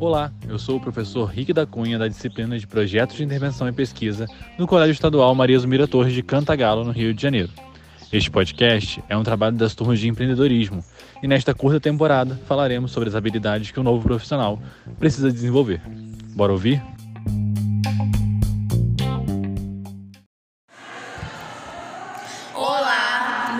Olá, 0.00 0.32
eu 0.48 0.58
sou 0.58 0.76
o 0.76 0.80
professor 0.80 1.26
Rick 1.26 1.52
da 1.52 1.66
Cunha, 1.66 1.98
da 1.98 2.08
disciplina 2.08 2.58
de 2.58 2.66
Projetos 2.66 3.16
de 3.16 3.24
Intervenção 3.24 3.68
e 3.68 3.72
Pesquisa, 3.72 4.26
no 4.56 4.66
Colégio 4.66 4.92
Estadual 4.92 5.34
Maria 5.34 5.58
Zumira 5.58 5.86
Torres 5.86 6.14
de 6.14 6.22
Cantagalo, 6.22 6.84
no 6.84 6.92
Rio 6.92 7.12
de 7.12 7.20
Janeiro. 7.20 7.50
Este 8.12 8.30
podcast 8.30 9.02
é 9.08 9.16
um 9.16 9.22
trabalho 9.22 9.56
das 9.56 9.74
turmas 9.74 9.98
de 10.00 10.08
empreendedorismo 10.08 10.82
e 11.22 11.28
nesta 11.28 11.54
curta 11.54 11.78
temporada 11.78 12.40
falaremos 12.46 12.90
sobre 12.90 13.08
as 13.08 13.14
habilidades 13.14 13.70
que 13.70 13.78
o 13.78 13.82
novo 13.82 14.02
profissional 14.02 14.58
precisa 14.98 15.30
desenvolver. 15.30 15.82
Bora 16.34 16.52
ouvir? 16.52 16.82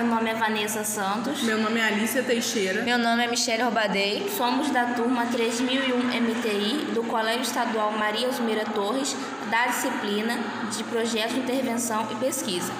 Meu 0.00 0.08
nome 0.08 0.30
é 0.30 0.34
Vanessa 0.34 0.82
Santos. 0.82 1.42
Meu 1.42 1.58
nome 1.58 1.78
é 1.78 1.84
Alicia 1.84 2.22
Teixeira. 2.22 2.82
Meu 2.82 2.96
nome 2.96 3.22
é 3.22 3.28
Michelle 3.28 3.62
Robadei. 3.62 4.30
Somos 4.34 4.70
da 4.70 4.94
turma 4.94 5.26
3001 5.26 5.94
MTI 6.22 6.86
do 6.94 7.02
Colégio 7.02 7.42
Estadual 7.42 7.92
Maria 7.92 8.30
Zumira 8.32 8.64
Torres, 8.64 9.14
da 9.50 9.66
disciplina 9.66 10.38
de 10.74 10.82
Projetos 10.84 11.34
de 11.34 11.40
Intervenção 11.40 12.08
e 12.12 12.14
Pesquisa. 12.14 12.72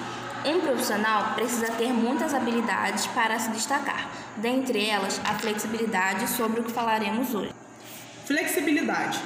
Um 0.43 0.61
profissional 0.61 1.35
precisa 1.35 1.67
ter 1.73 1.93
muitas 1.93 2.33
habilidades 2.33 3.05
para 3.07 3.37
se 3.37 3.51
destacar, 3.51 4.09
dentre 4.37 4.89
elas 4.89 5.21
a 5.23 5.35
flexibilidade, 5.35 6.27
sobre 6.27 6.61
o 6.61 6.63
que 6.63 6.71
falaremos 6.71 7.35
hoje. 7.35 7.51
Flexibilidade. 8.25 9.19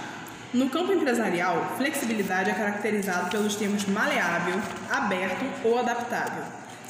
No 0.54 0.70
campo 0.70 0.92
empresarial, 0.92 1.76
flexibilidade 1.78 2.50
é 2.50 2.54
caracterizado 2.54 3.30
pelos 3.30 3.56
termos 3.56 3.86
maleável, 3.86 4.60
aberto 4.92 5.46
ou 5.64 5.80
adaptável. 5.80 6.44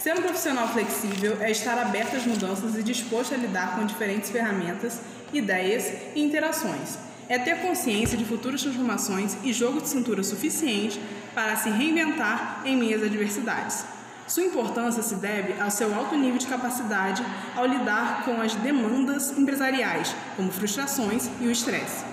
Ser 0.06 0.14
um 0.14 0.22
profissional 0.22 0.68
flexível 0.68 1.36
é 1.42 1.50
estar 1.50 1.80
aberto 1.80 2.16
às 2.16 2.28
mudanças 2.28 2.76
e 2.78 2.84
disposto 2.84 3.34
a 3.34 3.38
lidar 3.38 3.76
com 3.76 3.88
diferentes 3.88 4.30
ferramentas, 4.30 5.02
ideias 5.34 5.92
e 6.14 6.22
interações. 6.22 7.00
É 7.28 7.40
ter 7.40 7.60
consciência 7.64 8.16
de 8.16 8.24
futuras 8.24 8.62
transformações 8.62 9.36
e 9.44 9.52
jogo 9.52 9.82
de 9.82 9.88
cintura 9.88 10.22
suficiente 10.22 11.02
para 11.34 11.56
se 11.56 11.72
reinventar 11.72 12.62
em 12.64 12.78
meias 12.78 13.02
adversidades. 13.02 13.84
Sua 14.28 14.44
importância 14.44 15.02
se 15.02 15.16
deve 15.16 15.60
ao 15.60 15.72
seu 15.72 15.92
alto 15.96 16.16
nível 16.16 16.38
de 16.38 16.46
capacidade 16.46 17.26
ao 17.56 17.66
lidar 17.66 18.26
com 18.26 18.40
as 18.40 18.54
demandas 18.54 19.36
empresariais, 19.36 20.16
como 20.36 20.52
frustrações 20.52 21.32
e 21.42 21.48
o 21.48 21.52
estresse. 21.52 22.06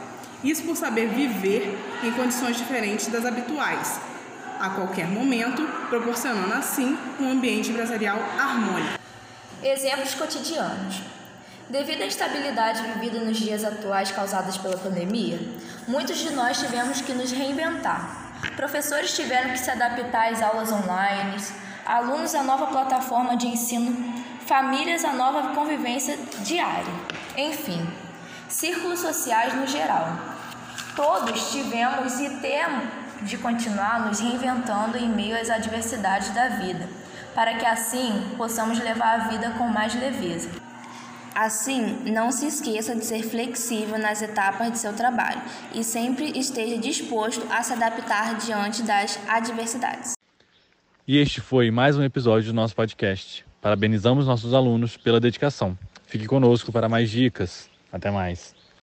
Isso 0.42 0.62
por 0.62 0.78
saber 0.78 1.10
viver 1.10 1.78
em 2.02 2.10
condições 2.12 2.56
diferentes 2.56 3.08
das 3.08 3.27
habituais, 3.27 4.00
a 4.62 4.70
qualquer 4.70 5.08
momento, 5.08 5.66
proporcionando 5.88 6.55
assim 6.55 6.96
um 7.18 7.32
ambiente 7.32 7.70
empresarial 7.70 8.16
harmônico. 8.38 8.96
Exemplos 9.60 10.14
cotidianos. 10.14 11.02
Devido 11.68 12.02
à 12.02 12.06
instabilidade 12.06 12.80
vivida 12.83 13.18
nos 13.18 13.38
dias 13.38 13.64
atuais 13.64 14.12
causadas 14.12 14.56
pela 14.56 14.78
pandemia, 14.78 15.40
muitos 15.88 16.18
de 16.18 16.33
nós 16.33 16.60
tivemos 16.60 17.00
que 17.00 17.12
nos 17.12 17.33
reinventar. 17.33 18.34
Professores 18.55 19.16
tiveram 19.16 19.50
que 19.50 19.58
se 19.58 19.70
adaptar 19.70 20.30
às 20.30 20.40
aulas 20.40 20.70
online, 20.70 21.36
alunos 21.84 22.33
à 22.33 22.44
nova 22.44 22.68
plataforma 22.68 23.36
de 23.36 23.48
ensino, 23.48 24.14
famílias 24.46 25.05
à 25.05 25.12
nova 25.12 25.55
convivência 25.56 26.16
diária, 26.44 26.94
enfim, 27.36 27.84
círculos 28.48 29.00
sociais 29.00 29.55
no 29.55 29.66
geral. 29.66 30.31
Todos 30.94 31.50
tivemos 31.50 32.20
e 32.20 32.28
temos 32.40 32.84
de 33.22 33.38
continuar 33.38 34.06
nos 34.06 34.20
reinventando 34.20 34.98
em 34.98 35.08
meio 35.08 35.40
às 35.40 35.48
adversidades 35.48 36.30
da 36.34 36.48
vida, 36.48 36.86
para 37.34 37.54
que 37.54 37.64
assim 37.64 38.34
possamos 38.36 38.78
levar 38.78 39.20
a 39.20 39.28
vida 39.28 39.50
com 39.52 39.68
mais 39.68 39.94
leveza. 39.94 40.50
Assim, 41.34 42.02
não 42.10 42.30
se 42.30 42.46
esqueça 42.46 42.94
de 42.94 43.06
ser 43.06 43.22
flexível 43.22 43.98
nas 43.98 44.20
etapas 44.20 44.70
de 44.70 44.78
seu 44.78 44.92
trabalho 44.92 45.40
e 45.74 45.82
sempre 45.82 46.38
esteja 46.38 46.76
disposto 46.76 47.46
a 47.50 47.62
se 47.62 47.72
adaptar 47.72 48.36
diante 48.36 48.83
das 48.83 49.18
adversidades. 49.27 50.12
E 51.08 51.17
este 51.17 51.40
foi 51.40 51.70
mais 51.70 51.96
um 51.96 52.02
episódio 52.02 52.52
do 52.52 52.55
nosso 52.55 52.77
podcast. 52.77 53.46
Parabenizamos 53.62 54.27
nossos 54.27 54.52
alunos 54.52 54.98
pela 54.98 55.18
dedicação. 55.18 55.77
Fique 56.06 56.27
conosco 56.27 56.70
para 56.70 56.86
mais 56.86 57.11
dicas. 57.11 57.70
Até 57.90 58.11
mais. 58.11 58.61